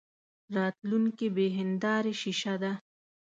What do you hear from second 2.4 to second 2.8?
ده.